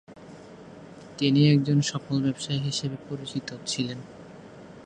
[1.17, 3.99] তিনি একজন সফল ব্যবসায়ী হিসেবে পরিচিত ছিলেন।